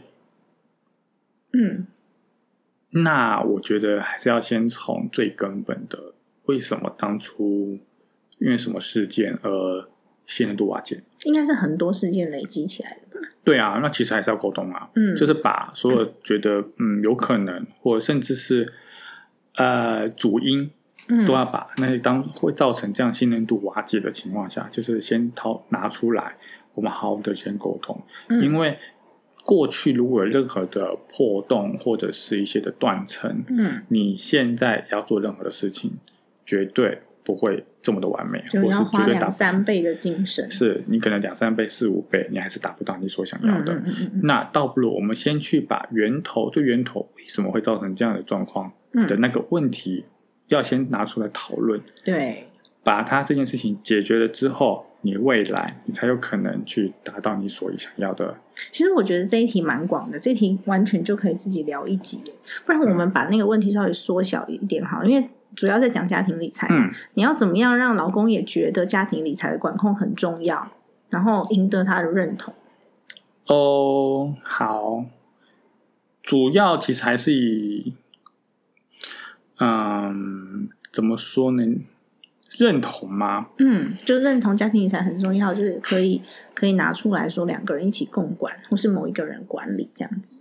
[1.53, 1.87] 嗯
[2.91, 6.13] 那我觉得还是要先从最根本的，
[6.45, 7.77] 为什么当初
[8.39, 9.87] 因为什么事件而
[10.25, 11.03] 信任度瓦解？
[11.25, 13.27] 应该是很多事件累积起来的吧？
[13.47, 15.15] 对啊，那其实还是要沟通啊，嗯。
[15.15, 18.73] 就是把所有觉得嗯有可能，或甚至是
[19.55, 20.69] 呃主因
[21.07, 21.25] 嗯。
[21.25, 26.35] 都要把那些当会造成这样信任度瓦解的情况下，就是先掏拿出来，
[26.73, 28.41] 我们好好的先沟通，嗯。
[28.43, 28.77] 因为
[29.45, 35.97] 过去如果有任何的破洞或者是一些的断层，嗯，你现在要做任何的事情，
[36.45, 40.49] 绝对不会这么的完美，就要或是绝花两对达三倍的精神。
[40.49, 43.73] 是你可能两三倍、四五倍，你还是达不到你所想要的。
[43.73, 50.05] 嗯嗯嗯嗯那倒不如我们先去把源头，对源头为什么会造成这样的状况嗯的那个问题，
[50.47, 52.47] 要先拿出来讨论，对，
[52.81, 58.37] 把它这件事情解决了之后，你未来你才有可能去达到你所想要的。
[58.71, 62.23] 其实我觉得这一题蛮广的，这一题完全就可以自己聊一集。
[62.65, 66.67] 不然我们把那个问题稍微缩小一点好，因为主要在讲家庭理财。
[66.69, 70.71] 嗯，你要怎么样让老公也觉得家庭理财的管控很重要，
[71.09, 72.53] 然后赢得他的认同？
[73.47, 75.03] 哦，好，
[76.21, 77.95] 主要其实还是以，
[79.59, 81.63] 嗯，怎么说呢？
[82.57, 83.49] 认同吗？
[83.57, 86.21] 嗯，就认同家庭理财很重要，就是可以
[86.53, 90.33] 可以拿出来说两个人一起共管，或是某一个人管理这样子。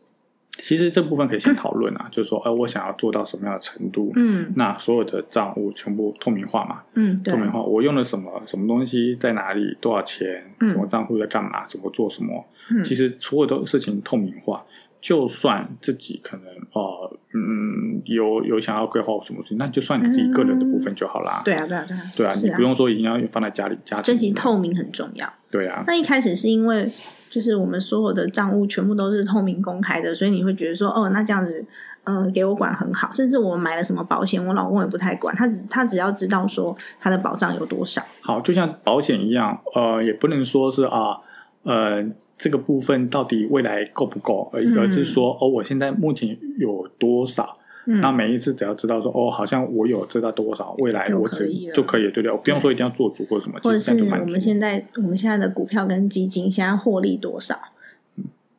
[0.58, 4.10] 其实这部分可以先讨论啊，就是说，呃，我想要做到什么样的程度？
[4.16, 6.82] 嗯那所有的账务全部透明化嘛？
[6.94, 12.44] 嗯，对透，明化，我用了什么什么东西，在哪里，多少钱，嗯什么账户在干嘛，怎么做什么？
[12.70, 14.64] 嗯其实所有的事情透明化，
[15.00, 21.42] 就算自己可能呃嗯有有想要规划什么事情，那就算你自己个人的部分就好啦。
[21.44, 24.16] 对啊对啊对啊，对啊，是你不用说一定要放在家里家里面。
[24.16, 25.32] 集透明很重要。
[25.48, 26.90] 对啊，那一开始是因为
[27.28, 31.64] 就是我们所有的账务全部都是透明公开的，所以你会觉得说，哦，那这样子，
[32.04, 33.10] 呃，给我管很好。
[33.10, 38.02] 甚至我买了什么保险，我老公也不太管，他只他只要知道说他的保障有多少。
[38.20, 41.18] 好，就像保险一样，呃，也不能说是啊，
[41.64, 42.04] 呃，
[42.38, 47.58] 这个部分到底未来够不够，而、嗯而是说，哦，我现在目前有多少？
[47.86, 52.30] 嗯那每一次只要知道说，哦，好像我有知道多少，未来我只可以就可以，对不对？
[52.30, 54.40] 我不用说一定要做主或什么，或者是我们。
[54.40, 57.58] 现在我们现在的股票跟基金现在获利多少？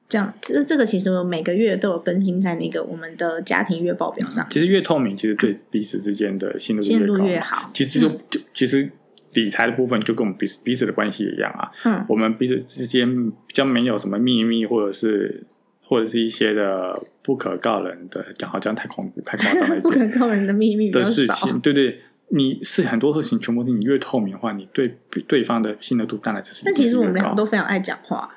[0.09, 7.17] 这样，这这个其实我每个月都有更新在那个我们的家庭月报表上，其实越透明，其实对彼此之间的信任信度。
[7.19, 7.69] 越好。
[7.73, 8.89] 其实就就其实
[9.33, 15.43] 理财的部分就跟我们彼此彼此的关系一样啊，嗯我们彼此之间比较没有什么秘密，或者是
[15.87, 21.25] 或者是一些的不可告人的，讲好像太恐怖、太夸张了 一不可告人的秘密的事。
[21.27, 21.99] 情，对对。
[22.29, 24.97] 你是很多事情全部你越透明化，你对
[25.29, 28.29] 对方的信任度当然就是那其实我们两个都非常爱讲话，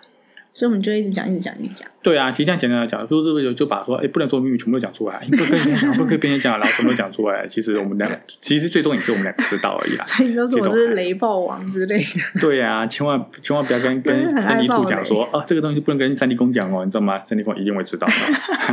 [0.52, 1.88] 所以我们就一直讲，一直讲，一直讲。
[2.02, 7.46] 对啊，其实这样简单来讲，就是这个就把说，哎，不能说秘密全部都讲出来，不能跟人讲，不能跟别人讲，然后全部都讲出来。
[7.46, 10.04] 其实我们两个，其实最多也是我们两个知道而已啦。
[10.08, 12.20] 所以都说我是雷暴王之类的。
[12.40, 17.20] 对啊，千万千万不要跟跟三 D 兔讲说，哦，这个东西不能跟三 D 公讲哦，你知道吗？
[17.24, 18.12] 三 D 公一定会知道的。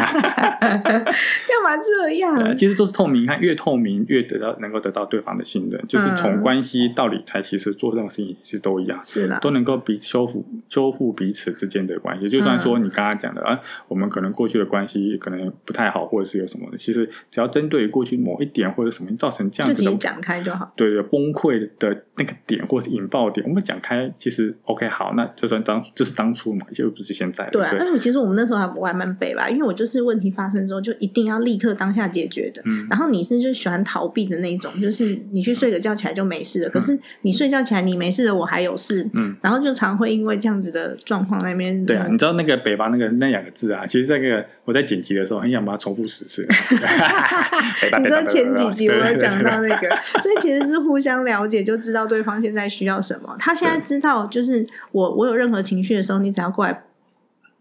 [0.58, 2.36] 干嘛这样？
[2.38, 9.02] 呃其实都是透明，看越透明越得到能够得到对方的信任，就是从嗯关系到理财，其实做任何事情其实都一样。
[9.04, 12.30] 是的，都能够彼此修复修复彼此之间的关系。
[12.30, 20.72] 就算说你刚刚讲的啊，我们可能过去的关系可能不太好，或者是有什么的，其实只要针对过去某一点或者什么造成这样子的讲开就好。
[20.76, 27.76] 对对崩溃的那个点或者是引爆点，我们讲开，其实 OK 好，那就算当这是当初嘛，就不是现在，对啊？
[27.78, 32.62] 但是其实我们那时候还我还蛮北吧，因为我就是问题发生之后就一定要立刻当下解决的。
[32.66, 46.46] 嗯，然后你是就喜欢逃避的那一种，就是你去睡个觉起来就没事了，可是你睡觉起来你没事了，我还有事，嗯，然后就常会因为这样子的状况那边对啊，你知道那个北方那个那两个字啊，其实这个我在剪辑的时候很想把它重复十次。
[48.00, 49.90] 你说前几集我有讲到那个，
[50.22, 53.36] 所以其实是互相了解，就知道对方现在需要什么。
[53.40, 56.84] 他现在知道，就是我我有任何情绪的时候，你只要过来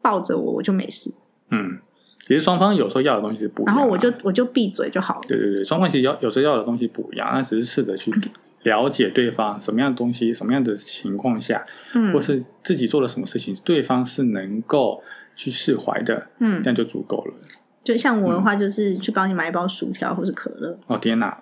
[0.03, 1.13] 抱着我，我就没事，
[1.51, 1.79] 嗯，
[2.21, 5.25] 其实双方有时候要的东西是不一样啊，然后我就我就闭嘴就好了。
[5.27, 8.13] 对对对，双方其实要有时候要的东西不一样，那只是试着去
[8.63, 15.03] 了解对方什么样的东西，什么样的情况下，嗯或是自己做了什么事情，对方是能够
[15.37, 17.35] 去释怀的，嗯这，样就足够了。
[17.87, 21.39] 就像我的话，就是去帮你买一包薯条或是可乐，哦天哪，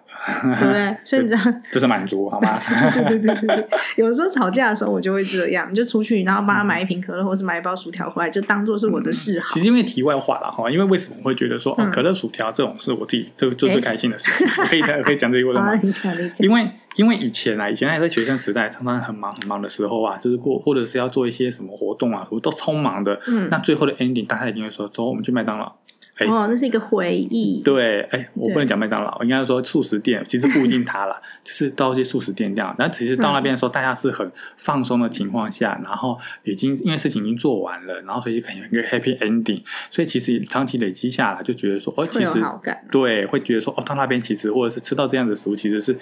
[0.60, 0.94] 对不对？
[1.02, 1.40] 所以你知道。
[1.72, 2.50] 这是满足好吗？
[3.08, 9.60] 对对对对对，有时候吵架的时候我就会这样，就出去，然后帮他买一瓶可乐，或是买一包薯条回来，就当做是我的嗜好其。
[9.60, 15.72] 实因为题外话了哈，因为为什么会觉得说、可乐薯条这种是我自己最最最开心的事情，我可以我可以讲这个过程，吗？
[16.40, 16.50] 因。
[16.50, 23.20] 为因为以前啊，以前还在学生时代，常常很忙很忙的时候啊，就是过或者是要做一些什么活动啊，我都匆忙的。
[23.26, 25.74] 嗯那最后的 ending，大家一定会说，走，我们去麦当劳。
[26.16, 27.60] 哎哦，那是一个回忆。
[27.64, 32.74] 对，哎，我不能讲麦当劳，应该说素食店，其实不一定它啦， 就是到一些素食店这样。
[32.78, 42.42] 但其实到那边的时候，大家是很放松的情况下，然后已经因为事情已经做完了，然后所以可能有一个 happy ending，所以其实长期累积下来，就觉得说，哦，其实。
[42.90, 45.92] 对，会觉得说，哦，到那边其实或者是吃到这样的食物，其实是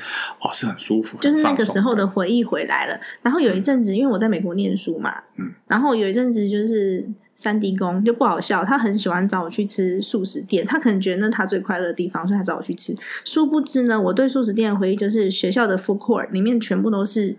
[0.41, 3.01] 哦是很舒服，就是那个时候的回忆回来了。
[3.23, 12.95] 然后有一阵子，因为我在美国念书嘛，嗯，然后有一阵子就是三 D 公就不好笑，他很喜欢找我去吃素食店，他可能觉得那他最快乐的地方，所以他找我去吃。
[13.25, 17.37] 殊不知呢，我对素食店的回忆就是学校的 food court 里面全部都是。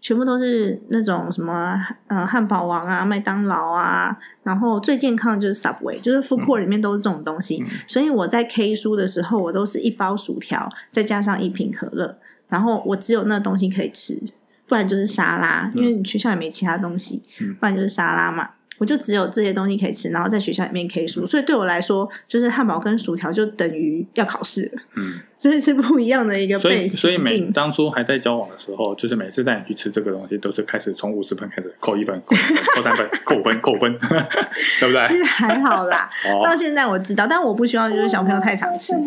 [0.00, 1.74] 全部都是那种什么
[2.08, 7.64] 呃汉堡王啊、麦当劳啊，然后最健康的就是 Subway，就是 food court 里面都是这种东西。
[7.66, 12.18] 嗯所以我在 K 书的时候，我都是一包薯条，再加上一瓶可乐，
[12.48, 14.22] 然后我只有那东西可以吃，
[14.68, 18.50] 不然就是沙拉，因为你学校也没其他东西，嗯不然就是沙拉嘛。
[18.78, 27.52] 我就只有这些东西可以吃，然后在学校里面 K 书，所以对我来说，就是汉堡跟薯条就等于要考试了，嗯， 所以是不一样的一个所背以所以每景。
[27.52, 32.34] 当初还在交往的时候，就是每次带你去吃这个东西，都是开始从五十分开始扣一分、扣
[32.82, 35.06] 三分、扣五分、扣五分，对不对？
[35.08, 36.10] 其实还好啦，
[36.42, 38.94] 到哦，现在我知道，但我不希望就是小朋友太常吃。
[38.94, 38.98] 哦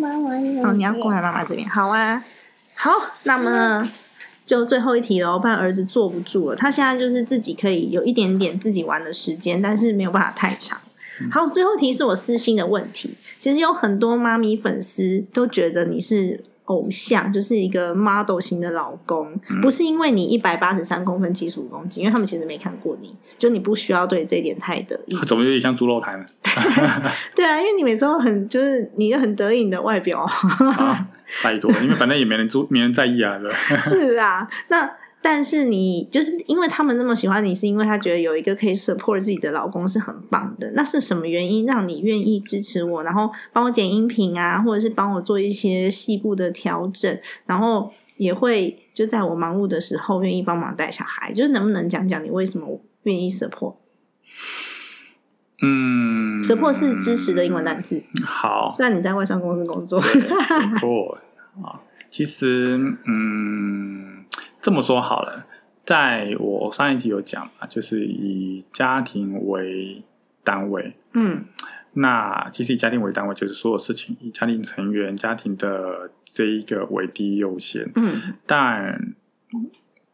[0.63, 2.23] 哦，你要过来妈妈这边，好啊。
[2.79, 2.91] 好，
[3.23, 3.83] 那么
[4.47, 6.55] 就最后一题了，不然儿子坐不住了。
[6.55, 10.79] 他现在就是自己可以有一点点自己玩的时间，但是没有办法太长。
[11.29, 13.15] 好，最后一题是我私心的问题。
[13.37, 25.17] 其实有很多妈咪粉丝都觉得你是偶像，就是一个 model 型的老公，不是因为你一百八十三公分、七十五公斤，因为他们其实没看过你，就你不需要对这一点太得意。
[25.27, 26.25] 怎么有点像猪肉摊
[27.35, 30.21] 对啊，因为你每次都很就是你就很得意你的外表。
[30.21, 31.07] 啊？
[31.43, 33.51] 拜托，因为反正也没人注， 没人在意啊，对？
[33.81, 34.89] 是啊，那
[35.21, 40.71] 但是你就是因为他们那么喜欢你，是因为他觉得有一个可以 support 自己的老公是很棒的。
[40.73, 51.33] 那是什么原因让你愿意支持我，然后帮我剪音频啊，或者是帮我做一些细部的调整，然后也会就在我忙碌的时候愿意帮忙带小孩？
[51.33, 53.73] 就是能不能讲讲你为什么愿意 support？support
[55.61, 56.43] 嗯。
[56.73, 61.17] 是支持的英文单字，好，虽然你在外商公司工作，对 support
[61.63, 64.23] 啊，其实嗯，
[64.61, 65.45] 这么说好了，
[65.83, 70.03] 在我上一集有讲嘛，就是以家庭为
[70.43, 70.95] 单位。
[71.13, 71.45] 嗯。
[71.93, 77.91] 那其实以家庭为单位，就是所有事情以家庭成员、家庭的这一个为第一优先。
[77.95, 79.15] 嗯，但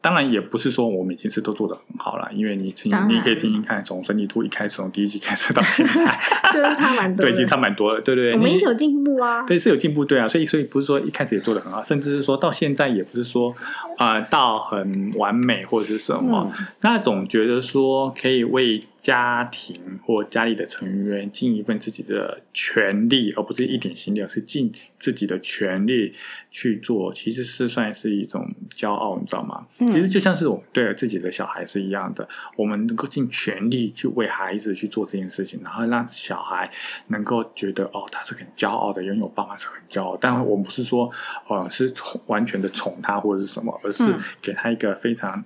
[0.04, 6.20] 当然也不是说我每件事都做得很好啦，因为你听你可以听听看，从神奇图一开始，从第一集开始到现在，
[6.52, 7.36] 就是差蛮多对，的。
[7.38, 8.34] 其实差蛮多了，对对对。
[8.34, 9.42] 我们一直有进步啊。
[9.46, 13.54] 对，是有进步，对啊，所以所以不是说一开始也做得很好，甚至是说到现在也不是说
[13.96, 26.14] 呃到很完美或者是什么，嗯那总觉得说可以为家庭或家里的成员尽一份自己的权利，而不是一点心力，而是尽自己的权利
[26.50, 29.66] 去做，其实是算是一种骄傲，你知道吗？
[29.78, 36.70] 嗯其实就像是我们对自己的小孩是一样的，我们能够尽全力去为孩子去做这件事情，然后让小孩
[37.08, 40.16] 能够觉得哦，他是很骄傲的，拥有爸妈是很骄傲。
[40.18, 41.10] 但我们不是说
[41.48, 45.44] 呃是宠完全的宠他或者是什么，而是嗯给他一个非常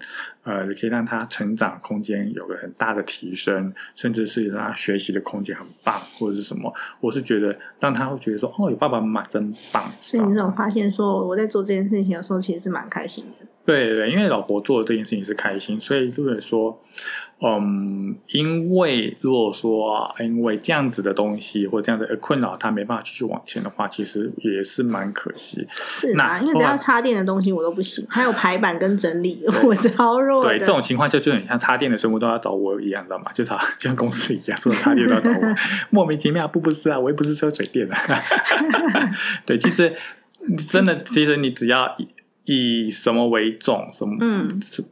[0.48, 6.72] 呃可以让他成长空间有个很大的提升，甚至是让他学习的空间很棒，或者是什么。
[7.00, 9.92] 我是觉得让他会觉得说哦，有爸爸妈妈真棒。
[10.00, 13.46] 所以你这种发现，说我在做这件事情的时候，其实是蛮开心的。
[13.68, 16.82] 对对，因为老婆做的这件事情是开心，所以如果说，
[17.42, 25.66] 嗯，因为如果说因为这样子的东西或这样的困扰，他没办法继续往前的话，其实也是蛮可惜。
[25.84, 30.48] 是那啊，因为只要插电的东西我都不行，还有排版跟整理，我超弱的。
[30.48, 33.30] 对，这种情况下就很像插电的生物都要找我一样，知道吗？
[33.34, 35.54] 就像就像公司一样，所有插电都要找我，
[35.90, 37.94] 莫名其妙，不不是啊，我又不是车水电的。
[39.44, 39.94] 对，其实
[40.70, 41.94] 真的，其实你只要
[42.48, 44.16] 以以什么为重，什么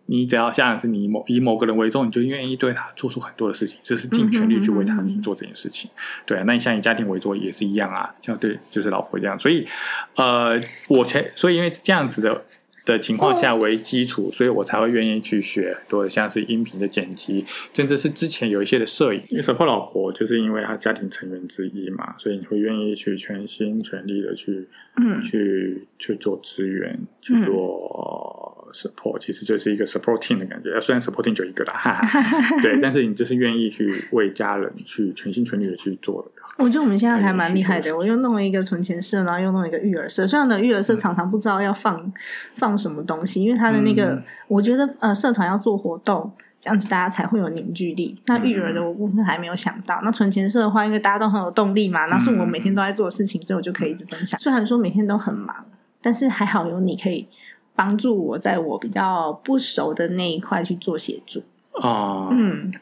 [0.06, 5.90] 你只要像是你以某以某个人为重，你就愿意对他做出很多的事情，就是尽全力去为他去做这件事情。
[6.24, 9.66] 对啊，那你像以家庭为重也是一样啊，像对就是老婆这样，所以
[10.16, 12.44] 呃，我才所以因为是这样子的。
[12.86, 17.44] 的情况下为基础，所以我才会愿意去学很多的像是音频的剪辑，
[17.74, 19.20] 甚至是之前有一些的摄影。
[19.28, 30.80] 因为 support 老婆就是因为她家庭成员之一嘛，所以你会愿意去全心全力的去嗯去去做资源，去做 support，、其实就是一个 supporting 的感觉。
[30.80, 36.30] 虽然 supporting 就一个啦，哈哈对，但是你就是愿意去为家人去全心全力的去做的。
[36.58, 40.26] 我觉得我们现在还蛮厉害的，我又弄了一个存钱社，然后又弄了一个育儿社。
[40.26, 42.12] 虽然呢，育儿社常常不知道要放、
[42.54, 48.16] 放什么东西，因为他的那个，嗯我觉得呃，社团要做活动，这样子大家才会有凝聚力。
[48.26, 54.38] 那育儿的我部分还没有想到，那存钱社的话，因为大家都很有动力嘛，那是我每天都在做的事情，所以我就可以一直分享。
[54.40, 55.66] 虽然说每天都很忙，
[56.00, 57.28] 但是还好有你可以
[57.76, 61.44] 帮助我在我比较不熟的那一块去做协助。
[61.72, 62.72] 哦，嗯，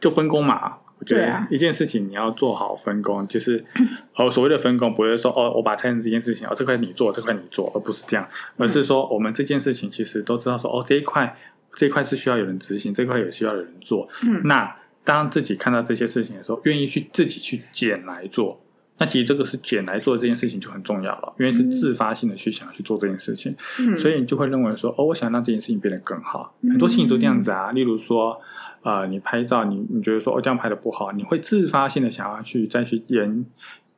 [0.00, 0.78] 就分工嘛。
[0.98, 3.64] 我觉得一件事情你要做好分工，就是
[4.16, 8.26] 哦，所谓的分工不是说哦，我把拆成这件事情，哦，这块你做，这块你做，而不是这样，
[8.56, 11.36] 而是说我们这件事情其实都知道说哦，这一块
[11.74, 14.08] 这一块是需要有人执行，这块也需要有人做。
[14.24, 14.74] 嗯那
[15.04, 18.60] 当自己看到这些事情的时候，愿意去自己去捡来做。
[18.98, 23.54] 那其实这个是捡来做这件事情就很重要了，因为是自发性的去想要去做这件事情。
[23.78, 26.54] 嗯所以你就会认为说，哦，我想让这件事情变得更好。
[26.62, 28.40] 嗯很多事情都这样子啊，例如说，
[28.82, 33.46] 呃，你拍照，你你觉得说，哦，这样拍的不好，你会自发性的想要去再去研，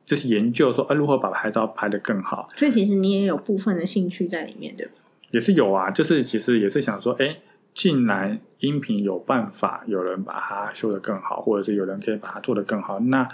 [0.05, 4.93] 就是研究说，呃，如何把拍照拍得更好，所以其实你也有部分的兴趣在里面，对吧？
[5.31, 5.89] 也是有啊。
[5.89, 7.37] 就是其实也是想说，哎，
[7.73, 13.27] 既然音频有办法有人把它修得更好，或者是有人可以把它做得更好，那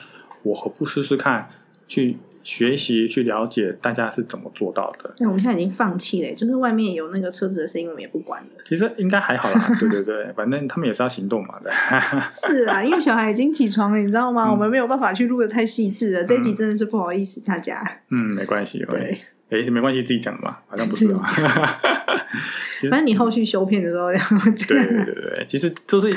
[0.47, 1.49] 我何不试试看，
[1.87, 5.13] 去学习去了解大家是怎么做到的。
[5.19, 8.49] 那，我们现在已经放弃了，就是外面有那个车子的声音，我们也不管了。
[8.65, 11.69] 其实应该还好啦，对对对，反正他们也是要行动嘛的。
[12.31, 14.45] 是啊，因为小孩已经起床了，你知道吗？
[14.47, 17.83] 嗯我们没有办法去录的太细致了，这一集真的是不好意思大家。
[18.09, 19.19] 嗯，没关系，对，
[19.49, 21.25] 哎，没关系，自己讲的嘛，好像不是啊。
[22.79, 24.29] 其实反正你后续修片的时候，对样
[24.67, 26.15] 对对对，其实就是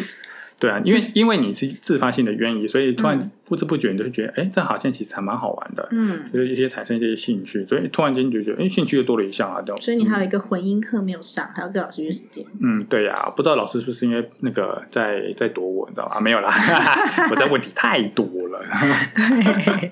[0.60, 9.74] 对啊，因为因为你是自发性的愿意，所以突然嗯不知不觉你就会觉得，哎，这好像其实还蛮好玩的，嗯，就是一些产生一些兴趣，所以突然间你就觉得，哎，兴趣又多了一项啊，对。
[9.78, 12.44] 所以你还有一个混音课没有上，还要跟老师约时间。
[12.60, 16.16] 嗯，对呀、不知道老师是不是因为那个在在躲我，你知道吗？
[16.16, 16.52] 啊，没有啦，
[17.32, 18.60] 我在问题太多了。
[19.16, 19.90] 对，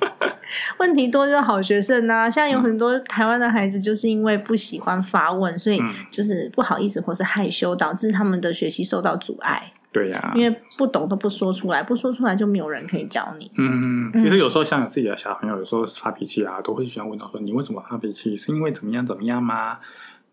[0.78, 9.72] 问题多就是好学生呐、现在有很多台湾的孩子就是因为不喜欢发问，所以嗯就是不好意思或是害羞，导致他们的学习受到阻碍。
[9.90, 13.50] 对呀、因为不懂都不说出来，不说出来就没有人可以教你。
[13.56, 18.36] 嗯，其实有时候像自己的小朋友，有时候发脾气啊，都会喜欢问到说：“你为什么发脾气？
[18.36, 19.78] 是因为怎么样怎么样吗？”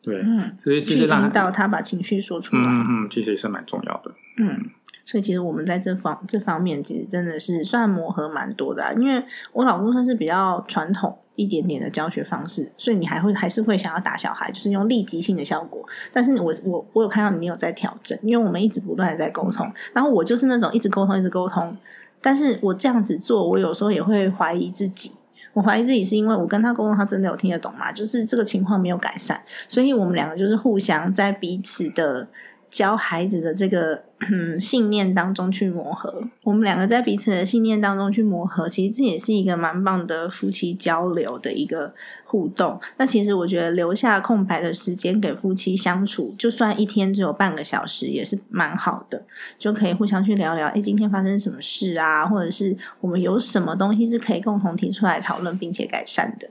[0.04, 2.62] 对，嗯，所以其去实让引导他把情绪说出来。
[2.62, 4.12] 嗯嗯嗯，其实也是蛮重要的。
[4.38, 4.70] 嗯，
[5.06, 8.92] 所以其实我们在这方这方面，其实真的是算磨合蛮多的、啊。
[8.94, 15.86] 因为我老公算是比较传统一点点的教学方式，所以你还会还是会想要打小孩，就是用立即性的效果。
[16.12, 21.78] 但是我我我有看到你有在调整，因为我们一直不断的在沟通，然后我就是那种一直沟通一直沟通，
[22.20, 25.12] 但是我这样子做，我有时候也会怀疑自己。
[25.54, 27.90] 我怀疑自己是因为我跟他沟通，他真的有听得懂吗？
[27.90, 32.28] 就是这个情况没有改善，所以我们两个就是互相在彼此的
[32.76, 36.22] 教孩子的这个嗯信念当中去磨合。
[36.44, 41.94] 我们两个在彼此的信念当中去磨合，其实这也是一个蛮棒的夫妻交流的一个
[42.26, 42.78] 互动。
[42.98, 49.24] 那其实我觉得留下空白的时间给夫妻相处，就算一天只有半个小时，也是蛮好的，
[49.58, 56.50] 就可以互相去聊聊，哎，今天发生什么事啊，或者是我们有什么东西是可以共同提出来讨论并且改善的。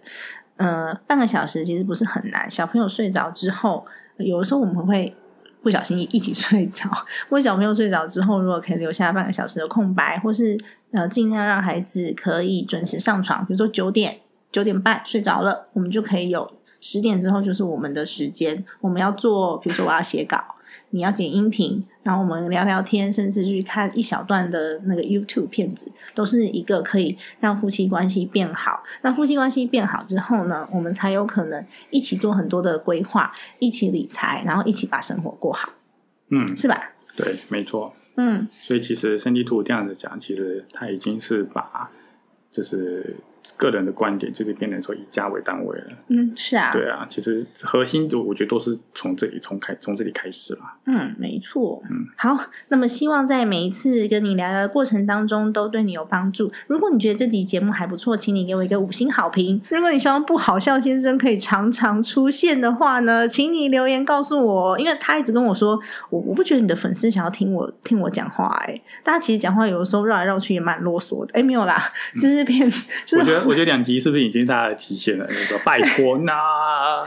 [0.57, 2.51] 呃，半个小时其实不是很难。
[2.51, 3.85] 小朋友睡着之后，
[4.17, 5.15] 有的时候我们会
[5.65, 6.89] 不小心一起 睡着。
[7.29, 10.57] 或小朋友睡着之后，如果可以留下半个小时的空白，或是
[10.93, 14.19] 呃尽量让孩子可以准时上床，比如说九点
[14.53, 20.39] 九点半睡着了，我们就可以有十点之后就是我们的时间，我们要做，比如说我要写稿，
[20.91, 28.83] 你要剪音频，然后我们聊聊天，甚至去看一小段的那个 YouTube 片子，都是一个可以让夫妻关系变好。
[29.03, 35.71] 那夫妻关系变好之后呢，我们才有可能一起做很多的规划，一起理财，然后一起把生活过好，
[36.31, 36.93] 嗯，是吧？
[37.17, 37.95] 对，没错。
[38.17, 41.91] 嗯，所以其实生地图这样子讲，其实他已经是把
[42.51, 43.17] 就是
[43.57, 45.87] 个人的观点，就是变成说以家为单位了。
[46.09, 50.77] 嗯，是啊，对啊，其实核心就我觉得都是从这里从开从这里开始啦。
[50.87, 51.83] 嗯，没错。
[51.91, 56.53] 嗯，好，那么希望在每一次跟你聊聊的过程当中，都对你有帮助。
[56.67, 59.61] 如果你觉得这集节目还不错，请你给我一个五星好评。
[59.71, 65.79] 如果你希望不好笑先生可以常常出现的话呢，请你留言告诉我，因为他一直跟我说，
[66.11, 71.79] 我我不觉得你的粉丝想要听我听我讲话、欸，哎，大家其实讲话有的时候绕来绕去也蛮啰嗦的，哎、没有啦，
[72.15, 72.71] 就是偏
[73.05, 75.27] 就是我觉得两集是不是已经是大家的极限了？
[75.27, 76.33] 就是说，拜托，no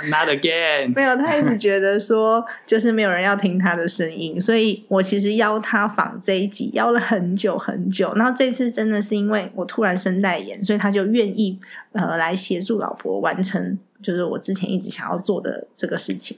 [0.10, 0.94] not again。
[0.96, 8.14] 没有，他一直觉得说，就是没有人要听他的声音，所以我其实邀他访这一集，邀了很久很久。
[8.16, 11.60] 然后这次真的是因为我突然生代言，所以他就愿意
[11.94, 16.38] 呃来协助老婆完成，就是我之前一直想要做的这个事情。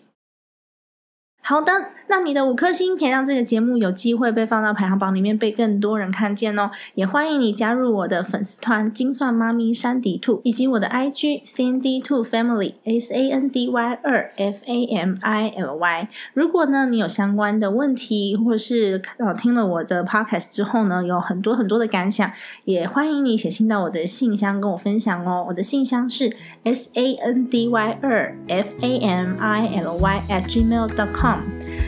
[1.49, 1.71] 好的，
[2.09, 6.69] 那你的五颗星可以让这个节目有机会被放到排行榜里面，被更多人看见哦。
[6.93, 15.75] 也欢迎你加入我的粉丝团“精算妈咪山迪兔”，以及我的 IG Sandy Two Family S A N D Y 二 F A M I L
[15.77, 16.07] Y。
[16.35, 22.31] 如果呢你有相关的问题，或是呃听了我的 Podcast 之后呢，有很多很多的感想，
[22.65, 25.47] 也欢迎你写信到我的信箱跟我分享哦。
[25.49, 26.31] 我的信箱是
[26.63, 31.11] S A N D Y 二 F A M I L Y at gmail dot
[31.11, 31.38] com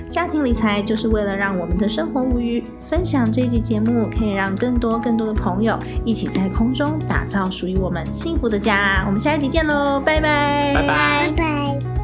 [0.09, 2.63] 家庭理财就是为了让我们的生活无虞。
[2.83, 9.03] 分享这一集节目，可以让更多更多的朋友一起在空中打造属于我们幸福的家。
[9.05, 12.00] 我们下一集见喽，拜拜，拜拜拜拜。